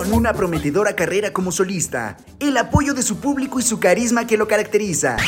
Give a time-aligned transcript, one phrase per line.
[0.00, 4.38] Con una prometedora carrera como solista, el apoyo de su público y su carisma que
[4.38, 5.18] lo caracteriza.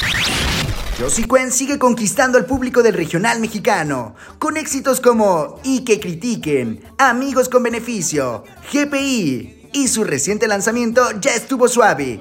[0.98, 6.82] Josie Cuen sigue conquistando al público del regional mexicano, con éxitos como Y que critiquen,
[6.96, 12.21] Amigos con beneficio, GPI y su reciente lanzamiento Ya estuvo suave.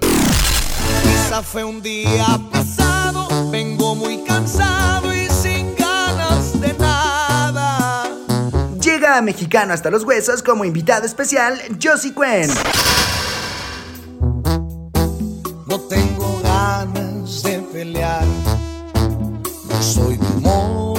[1.03, 5.10] Quizá fue un día pasado, vengo muy cansado
[9.17, 12.49] a Mexicano hasta los huesos como invitado especial Josie Cuen.
[15.67, 18.23] No tengo ganas de pelear,
[19.69, 20.97] no soy de humor.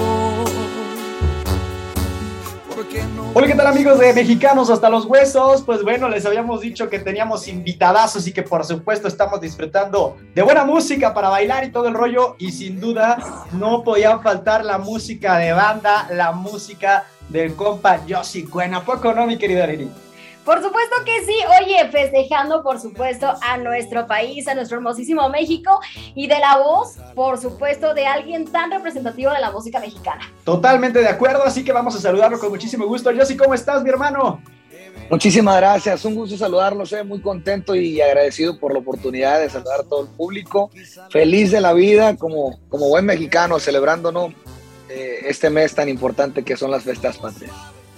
[2.74, 5.62] Porque no Hola, ¿qué tal amigos de Mexicanos hasta los huesos?
[5.62, 10.42] Pues bueno, les habíamos dicho que teníamos invitadazos y que por supuesto estamos disfrutando de
[10.42, 14.76] buena música para bailar y todo el rollo y sin duda no podía faltar la
[14.76, 18.74] música de banda, la música del compa Josie Cuen.
[18.74, 19.90] ¿A poco no, mi querida Lili?
[20.44, 25.78] Por supuesto que sí, oye, festejando por supuesto a nuestro país, a nuestro hermosísimo México
[26.16, 30.32] y de la voz, por supuesto, de alguien tan representativo de la música mexicana.
[30.42, 33.10] Totalmente de acuerdo, así que vamos a saludarlo con muchísimo gusto.
[33.16, 34.42] Josie, ¿cómo estás, mi hermano?
[35.08, 39.84] Muchísimas gracias, un gusto saludarlos, muy contento y agradecido por la oportunidad de saludar a
[39.84, 40.70] todo el público.
[41.10, 44.32] Feliz de la vida como, como buen mexicano, celebrándonos
[44.88, 47.52] eh, este mes tan importante que son las fiestas patrias.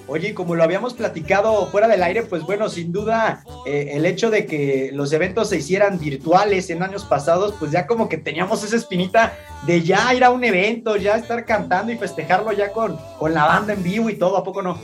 [0.07, 4.31] Oye, como lo habíamos platicado fuera del aire, pues bueno, sin duda eh, el hecho
[4.31, 8.63] de que los eventos se hicieran virtuales en años pasados, pues ya como que teníamos
[8.63, 9.33] esa espinita
[9.67, 13.47] de ya ir a un evento, ya estar cantando y festejarlo ya con, con la
[13.47, 14.79] banda en vivo y todo, ¿a poco no?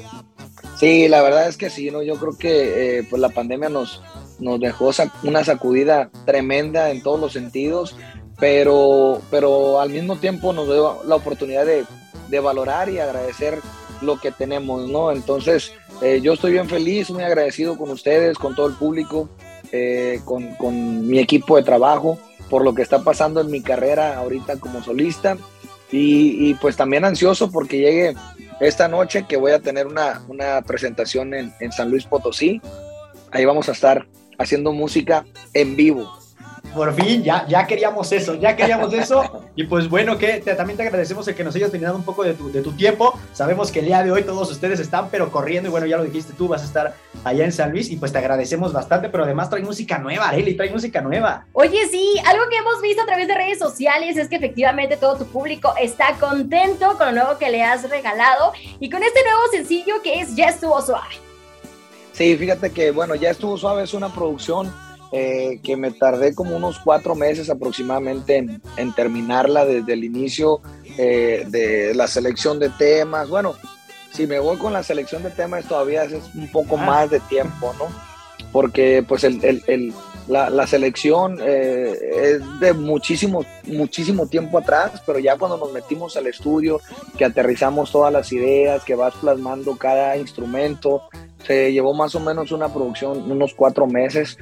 [0.79, 2.03] Sí, la verdad es que sí, ¿no?
[2.03, 4.03] Yo creo que eh, pues la pandemia nos,
[4.39, 7.95] nos dejó sac una sacudida tremenda en todos los sentidos,
[8.41, 11.85] pero, pero al mismo tiempo nos dio la oportunidad de,
[12.41, 13.59] valorar y agradecer
[14.01, 15.13] lo que tenemos, ¿no?
[15.13, 19.29] Entonces, eh, yo estoy bien feliz, muy agradecido con ustedes, con todo el público,
[19.73, 22.19] eh, con, mi equipo de trabajo,
[22.49, 25.37] por lo que está pasando en mi carrera ahorita como solista
[25.93, 28.15] y, pues también ansioso porque llegue
[28.61, 32.61] esta noche que voy a tener una, una presentación en, en San Luis Potosí.
[33.33, 34.07] Ahí vamos a estar
[34.39, 36.20] haciendo música en vivo
[36.75, 39.45] por fin, ya, ya queríamos eso, ya queríamos eso.
[39.57, 42.23] Y pues bueno, que te, también te agradecemos el que nos hayas tenido un poco
[42.23, 43.19] de tu, de tu, tiempo.
[43.35, 45.69] Sabemos que el día de hoy todos ustedes están, pero corriendo.
[45.69, 46.95] Y bueno, ya lo dijiste tú, vas a estar
[47.25, 47.91] allá en San Luis.
[47.91, 51.47] Y pues te agradecemos bastante, pero además trae música nueva, Areli, trae música nueva.
[51.53, 55.17] Oye, sí, algo que hemos visto a través de redes sociales es que efectivamente todo
[55.17, 59.41] tu público está contento con lo nuevo que le has regalado y con este nuevo
[59.51, 61.17] sencillo que es Ya estuvo suave.
[62.13, 64.73] Sí, fíjate que bueno, Ya estuvo suave es una producción
[65.13, 70.61] eh, que me tardé como unos cuatro meses aproximadamente en, en terminarla desde el inicio
[70.99, 73.29] eh, de la selección de temas.
[73.29, 73.55] Bueno,
[74.13, 76.85] si me voy con la selección de temas todavía es un poco ah.
[76.85, 77.87] más de tiempo, ¿no?
[78.53, 79.95] Porque pues el, el, el,
[80.27, 86.17] la, la, selección eh, es de muchísimo, muchísimo tiempo atrás, pero ya cuando nos metimos
[86.17, 86.81] al estudio,
[87.17, 91.03] que aterrizamos todas las ideas, que vas plasmando cada instrumento,
[91.47, 94.37] se llevó más o menos una producción, unos cuatro meses,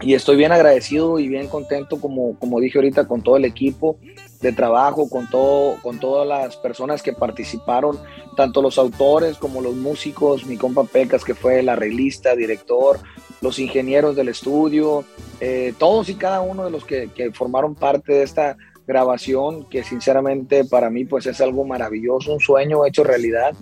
[0.00, 3.98] y estoy bien agradecido y bien contento, como, como dije ahorita, con todo el equipo
[4.40, 7.98] de trabajo, con, todo, con todas las personas que participaron,
[8.36, 13.00] tanto los autores como los músicos, mi compa Pecas, que fue el arreglista, director,
[13.40, 15.04] los ingenieros del estudio,
[15.40, 18.56] eh, todos y cada uno de los que, que, formaron parte de esta
[18.86, 23.54] grabación, que sinceramente para mí pues es algo maravilloso, un sueño hecho realidad.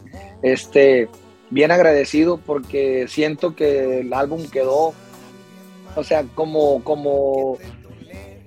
[0.43, 1.09] Este,
[1.51, 4.95] bien agradecido porque siento que el álbum quedó
[5.97, 7.59] o sea, como, como,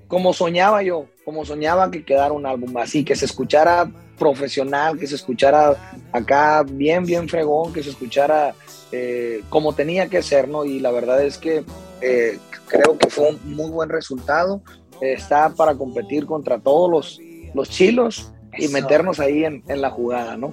[0.08, 5.06] como soñaba yo, como soñaba que quedara un álbum así, que se escuchara profesional, que
[5.06, 5.76] se escuchara
[6.12, 8.54] acá bien, bien fregón, que se escuchara
[8.92, 10.64] eh, como tenía que ser, ¿no?
[10.64, 11.64] Y la verdad es que
[12.00, 14.62] eh, creo que fue un muy buen resultado.
[15.00, 17.20] está para competir contra todos los,
[17.54, 20.52] los chilos y meternos ahí en, en la jugada, ¿no?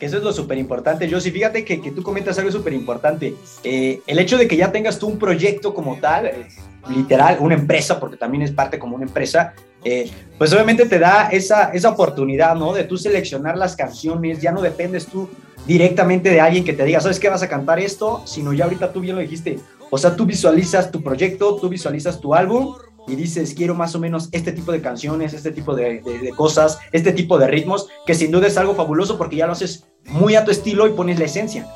[0.00, 1.08] Que eso es lo súper importante.
[1.20, 3.34] Sí, fíjate que, que, tú comentas algo súper importante.
[3.62, 6.48] Eh, el hecho de que ya tengas tú un proyecto como tal, eh,
[6.88, 9.52] literal, una empresa, porque también es parte como una empresa,
[9.84, 12.72] eh, pues obviamente te da esa, esa oportunidad, ¿no?
[12.72, 15.28] De tú seleccionar las canciones, ya no dependes tú
[15.66, 18.22] directamente de alguien que te diga, ¿sabes qué vas a cantar esto?
[18.24, 19.58] Sino ya ahorita tú bien lo dijiste.
[19.90, 22.74] O sea, tú visualizas tu proyecto, tú visualizas tu álbum
[23.06, 26.30] y dices, quiero más o menos este tipo de canciones, este tipo de, de, de,
[26.30, 29.89] cosas, este tipo de ritmos, que sin duda es algo fabuloso porque ya lo haces
[30.04, 31.66] muy a tu estilo y pones la esencia.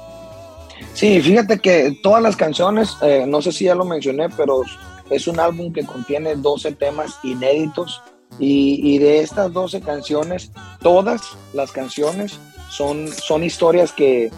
[0.92, 4.62] Sí, fíjate que todas las canciones, eh, no sé si ya lo mencioné, pero
[5.10, 8.02] es un álbum que contiene 12 temas inéditos
[8.38, 10.50] y, y de estas 12 canciones,
[10.80, 12.38] todas las canciones
[12.70, 14.30] son, son historias que,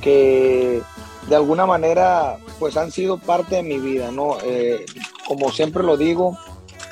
[0.00, 0.82] que
[1.28, 4.38] de alguna manera pues han sido parte de mi vida, ¿no?
[4.42, 4.84] Eh,
[5.26, 6.38] como siempre lo digo,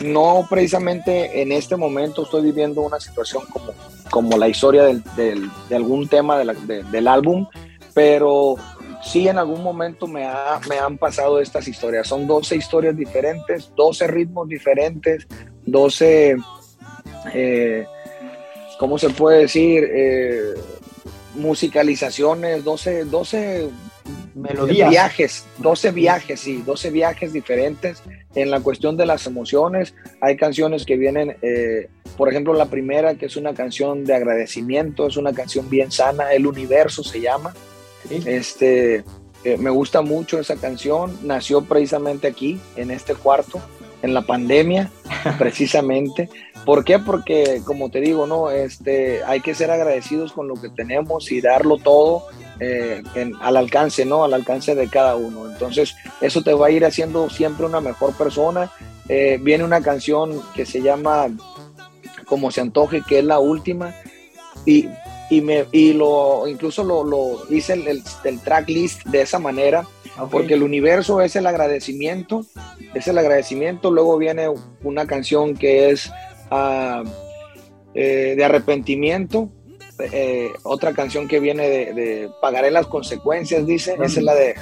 [0.00, 3.72] no precisamente en este momento estoy viviendo una situación como,
[4.10, 5.02] como la historia del,
[5.68, 7.46] de algún tema del álbum,
[7.94, 8.56] pero
[9.02, 10.26] sí en algún momento me,
[10.68, 12.06] me han pasado estas historias.
[12.06, 15.26] Son 12 historias diferentes, 12 ritmos diferentes,
[15.66, 16.36] 12,
[17.34, 17.86] eh,
[18.78, 19.84] ¿cómo se puede decir?
[19.90, 20.54] Eh,
[21.34, 23.68] musicalizaciones, 12, 12
[24.34, 24.90] melodías.
[24.90, 28.02] Viajes, 12 viajes, sí, 12 viajes diferentes
[28.34, 29.94] en la cuestión de las emociones.
[30.20, 35.06] Hay canciones que vienen, eh, por ejemplo, la primera, que es una canción de agradecimiento,
[35.06, 37.54] es una canción bien sana, El Universo se llama.
[38.10, 39.04] Este,
[39.44, 43.60] eh, me gusta mucho esa canción, nació precisamente aquí, en este cuarto,
[44.02, 44.90] en la pandemia,
[45.38, 46.28] precisamente.
[46.64, 46.98] ¿Por qué?
[46.98, 48.50] Porque, como te digo, ¿no?
[48.50, 52.26] Este, hay que ser agradecidos con lo que tenemos y darlo todo
[52.60, 53.02] eh,
[53.40, 54.24] al alcance, ¿no?
[54.24, 55.50] Al alcance de cada uno.
[55.50, 58.70] Entonces, eso te va a ir haciendo siempre una mejor persona.
[59.08, 61.28] Eh, viene una canción que se llama
[62.26, 63.94] Como se antoje, que es la última.
[64.66, 64.88] Y,
[65.30, 69.38] y, me, y lo, incluso lo, lo hice el, el, el, track list de esa
[69.38, 69.86] manera,
[70.30, 72.44] porque el universo es el agradecimiento,
[72.94, 73.90] es el agradecimiento.
[73.90, 74.48] Luego viene
[74.82, 76.10] una canción que es
[76.50, 77.08] uh,
[77.94, 79.50] de arrepentimiento,
[80.00, 84.54] eh, otra canción que viene de, Pagaré las consecuencias, dice, esa es la de,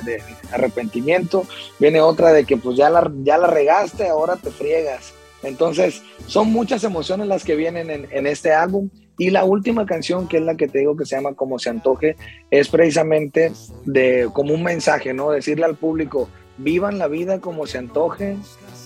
[0.51, 1.47] arrepentimiento.
[1.79, 5.13] Viene otra de que pues ya la, ya la regaste, ahora te friegas.
[5.43, 8.89] Entonces, son muchas emociones las que vienen en, en, este álbum.
[9.19, 11.71] Y la última canción, que es la que te digo que se llama Como se
[11.71, 12.17] antoje,
[12.51, 13.53] es precisamente
[13.85, 15.31] de como un mensaje, ¿no?
[15.31, 16.29] Decirle al público,
[16.59, 18.37] vivan la vida como se antoje,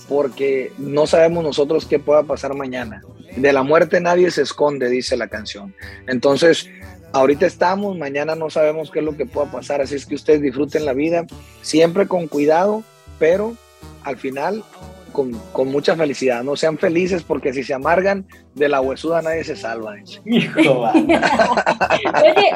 [0.08, 3.02] porque no sabemos nosotros qué pueda pasar mañana.
[3.36, 5.74] De la muerte nadie se esconde, dice la canción.
[6.06, 6.68] Entonces,
[7.12, 10.42] ahorita estamos, mañana no sabemos qué es lo que pueda pasar, así es que ustedes
[10.42, 11.26] disfruten la vida,
[11.62, 12.82] siempre con cuidado,
[13.18, 13.54] pero
[14.02, 14.64] al final
[15.12, 16.42] con, con, mucha felicidad.
[16.42, 19.94] No sean felices porque si se amargan, de la huesuda nadie se salva.
[20.24, 21.04] Hijo, oye,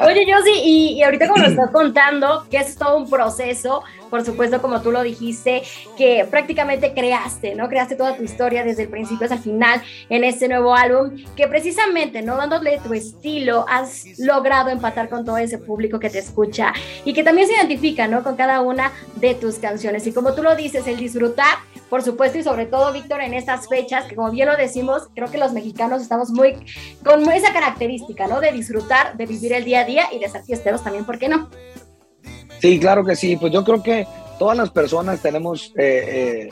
[0.05, 3.83] oye, yo sí, y, y, ahorita como lo estás contando, que es todo un proceso,
[4.11, 5.63] por supuesto, como tú lo dijiste,
[5.97, 7.69] que prácticamente creaste, ¿no?
[7.69, 11.47] Creaste toda tu historia desde el principio hasta el final en este nuevo álbum, que
[11.47, 12.37] precisamente, ¿no?
[12.37, 16.73] Dándole tu estilo, has logrado empatar con todo ese público que te escucha
[17.05, 18.23] y que también se identifica, ¿no?
[18.23, 20.07] Con cada una de tus canciones.
[20.07, 21.59] Y como tú lo dices, el disfrutar,
[21.95, 25.31] por supuesto, y sobre todo, Víctor, en estas fechas, que como bien lo decimos, creo
[25.31, 26.57] que los mexicanos estamos muy
[27.05, 28.41] con esa característica, ¿no?
[28.41, 31.29] De disfrutar, de vivir el día a día y de ser fiesteros también, ¿por qué
[31.29, 31.49] no?
[32.59, 33.37] Sí, claro que sí.
[33.37, 34.09] Pues yo creo que
[34.41, 36.51] todas las personas tenemos eh, eh,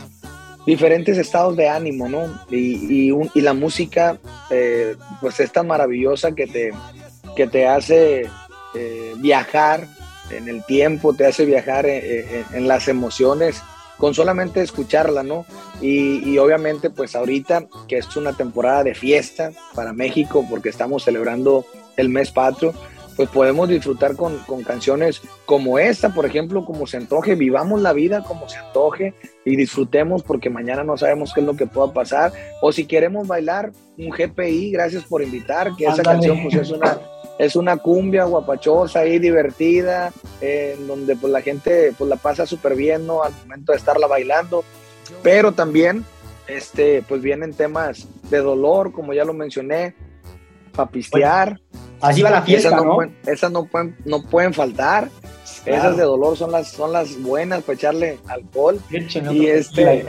[0.64, 2.40] diferentes estados de ánimo, ¿no?
[2.48, 4.18] Y, y, un, y la música,
[4.48, 6.70] eh, pues es tan maravillosa que te,
[7.34, 8.30] que te hace
[9.16, 9.88] viajar
[10.30, 13.60] en el tiempo, te hace viajar en, en las emociones
[14.02, 15.46] con solamente escucharla, ¿no?
[15.80, 21.64] Y, obviamente pues ahorita que es una temporada de fiesta para México porque estamos celebrando
[21.96, 22.74] el mes patrio,
[23.22, 27.92] pues podemos disfrutar con, con, canciones como esta, por ejemplo, como se antoje, vivamos la
[27.92, 29.14] vida como se antoje
[29.44, 32.32] y disfrutemos porque mañana no sabemos qué es lo que pueda pasar.
[32.60, 36.98] O si queremos bailar un GPI, gracias por invitar, que esa canción pues es una,
[37.38, 42.44] es una cumbia guapachosa y divertida, eh, en donde pues la gente pues la pasa
[42.44, 43.22] súper bien, ¿no?
[43.22, 44.64] Al momento de estarla bailando,
[45.22, 46.04] pero también,
[46.48, 49.94] este, pues vienen temas de dolor, como ya lo mencioné,
[50.74, 51.60] para pistear.
[52.02, 52.94] Así va la fiesta, esas ¿no?
[52.94, 55.08] Pueden, esas no pueden, no pueden faltar.
[55.64, 55.78] Claro.
[55.78, 58.80] Esas de dolor son las, son las buenas para echarle alcohol.
[58.90, 60.04] y este.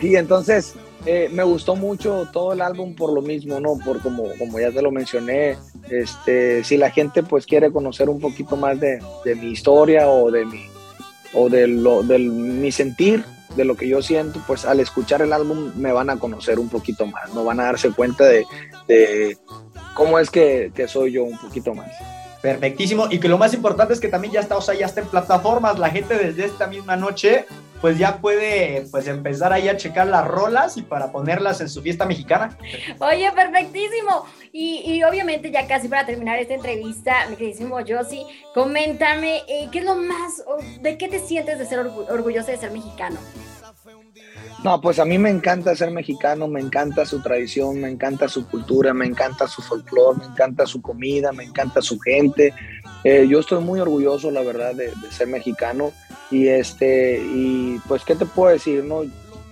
[0.02, 0.74] y entonces
[1.06, 3.78] eh, me gustó mucho todo el álbum por lo mismo, ¿no?
[3.84, 5.56] Por como, como ya te lo mencioné,
[5.88, 10.30] este, si la gente pues quiere conocer un poquito más de, de mi historia o
[10.30, 10.66] de mi,
[11.32, 13.24] o de, lo, de mi sentir,
[13.56, 16.68] de lo que yo siento, pues al escuchar el álbum me van a conocer un
[16.68, 18.44] poquito más, no van a darse cuenta de,
[18.86, 19.38] de
[19.98, 21.90] cómo es que, que, soy yo un poquito más.
[22.40, 25.00] Perfectísimo, y que lo más importante es que también ya está, o sea, ya está
[25.00, 27.46] en plataformas, la gente desde esta misma noche
[27.80, 31.82] pues ya puede pues empezar ahí a checar las rolas y para ponerlas en su
[31.82, 32.56] fiesta mexicana.
[32.98, 34.26] Oye, perfectísimo.
[34.52, 38.24] Y, y obviamente ya casi para terminar esta entrevista, mi queridísimo Josie,
[38.54, 40.42] coméntame, eh, ¿qué es lo más,
[40.80, 43.18] de qué te sientes de ser orgulloso de ser mexicano?
[44.64, 48.48] No, pues a mí me encanta ser mexicano, me encanta su tradición, me encanta su
[48.48, 52.52] cultura, me encanta su folclore, me encanta su comida, me encanta su gente.
[53.04, 55.92] Eh, yo estoy muy orgulloso, la verdad, de, ser mexicano.
[56.32, 58.82] Y este, y pues, ¿qué te puedo decir?
[58.82, 59.02] No?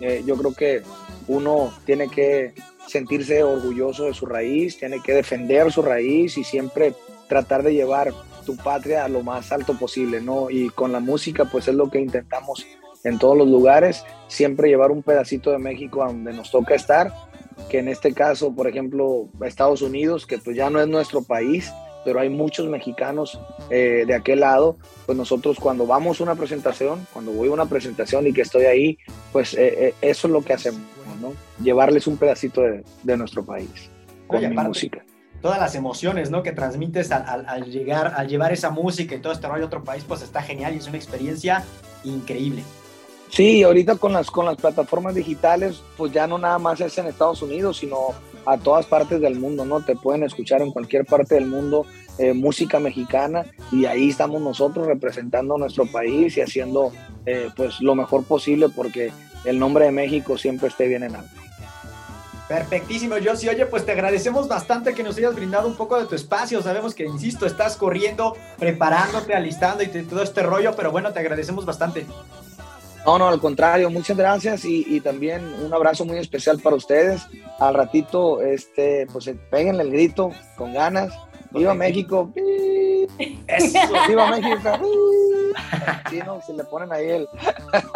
[0.01, 0.83] Eh, yo creo que
[1.29, 2.55] uno tiene que
[2.89, 6.95] sentirse orgulloso de su raíz, tiene que defender su raíz y siempre
[7.29, 8.13] tratar de llevar
[8.45, 10.51] tu patria lo más alto posible, ¿no?
[10.51, 12.65] Y con la música, pues es lo que intentamos
[13.07, 17.13] en todos los lugares, siempre llevar un pedacito de México a donde nos toca estar,
[17.71, 21.73] que en este caso, por ejemplo, Estados Unidos, que pues ya no es nuestro país,
[22.05, 27.07] pero hay muchos mexicanos eh, de aquel lado, pues nosotros cuando vamos a una presentación,
[27.13, 28.99] cuando voy a una presentación y que estoy ahí,
[29.33, 30.83] pues eh, eh, eso es lo que hacemos,
[31.21, 31.33] ¿no?
[31.63, 33.91] Llevarles un pedacito de, de nuestro país
[34.27, 35.05] con mi música
[35.43, 36.43] todas las emociones, ¿no?
[36.43, 39.85] Que transmites al, al, llegar, al llevar esa música y todo este rollo a otro
[39.85, 41.63] país, pues está genial y es una experiencia
[42.03, 42.65] increíble.
[43.29, 47.07] Sí, ahorita con las, con las plataformas digitales, pues ya no nada más es en
[47.07, 48.15] Estados Unidos, sino
[48.47, 49.81] a todas partes del mundo, ¿no?
[49.81, 51.85] Te pueden escuchar en cualquier parte del mundo
[52.19, 56.91] eh, música mexicana y ahí estamos nosotros representando nuestro país y haciendo
[57.27, 59.13] eh, pues lo mejor posible porque
[59.45, 61.47] el nombre de México siempre esté bien en alto.
[62.49, 63.51] Perfectísimo, Josie.
[63.51, 66.63] Oye, pues te agradecemos bastante que nos hayas brindado un poco de tu espacio.
[66.63, 71.67] Sabemos que, insisto, estás corriendo, preparándote, alistando y todo este rollo, pero bueno, te agradecemos
[71.67, 72.07] bastante.
[73.07, 77.23] No, no, al contrario, muchas gracias y, también un abrazo muy especial para ustedes.
[77.61, 81.17] Al ratito, este, pues peguenle el grito con ganas.
[81.53, 82.33] ¡Viva México!
[83.47, 83.79] Eso.
[84.09, 84.59] ¡Viva México!
[86.11, 87.29] Sí, no, se le ponen ahí el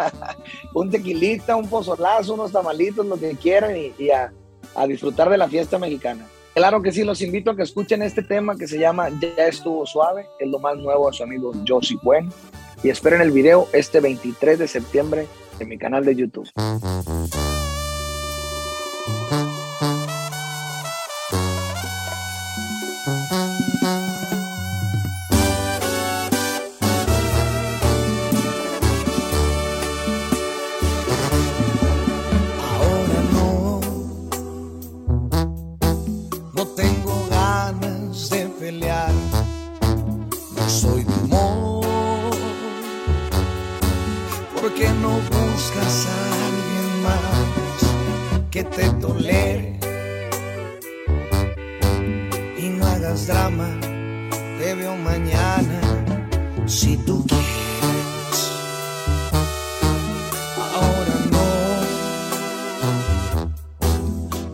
[0.73, 4.33] un tequilita, un pozolazo, unos tamalitos, lo que quieran y, a,
[4.75, 6.25] a, disfrutar de la fiesta mexicana.
[6.55, 9.85] Claro que sí, los invito a que escuchen este tema que se llama Ya estuvo
[9.85, 12.29] suave, es lo más nuevo a su amigo Josie Cuen.
[12.83, 15.27] Y esperen el video este 23 de septiembre
[15.59, 16.49] en mi canal de YouTube.
[52.57, 53.69] Y no hagas drama,
[54.59, 55.81] te veo mañana
[56.65, 58.51] si tú quieres.
[60.73, 61.47] Ahora no,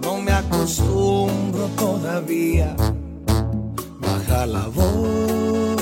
[0.02, 2.76] no me acostumbro todavía.
[4.00, 5.78] Baja la voz,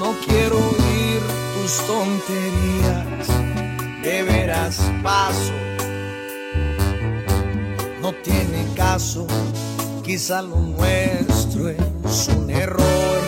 [0.00, 1.20] no quiero oír
[1.54, 3.28] tus tonterías.
[4.02, 5.52] De veras paso
[10.42, 13.18] lo nuestro es un error.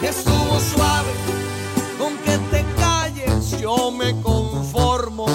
[0.00, 1.10] Estuvo suave,
[1.98, 5.26] con que te calles yo me conformo.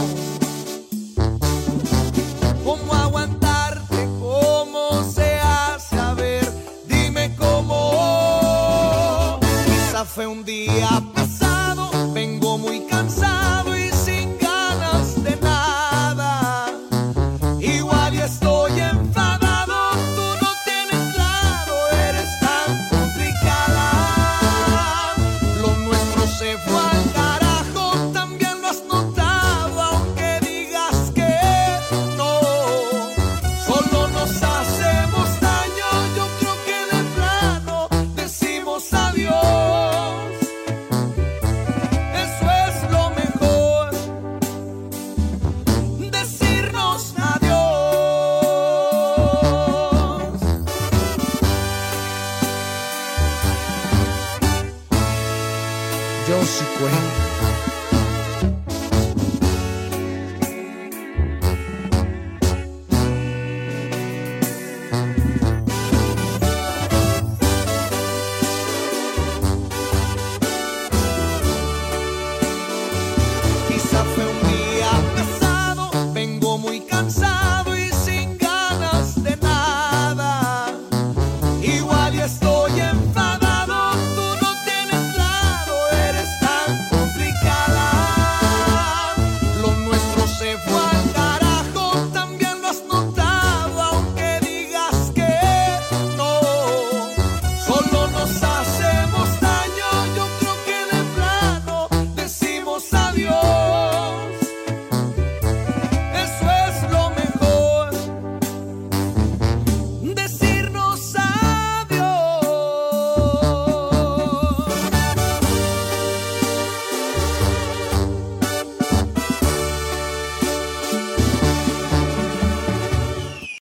[2.64, 4.08] ¿Cómo aguantarte?
[4.20, 5.98] ¿Cómo se hace?
[5.98, 6.50] A ver,
[6.88, 7.82] dime cómo.
[9.66, 11.02] Quizá fue un día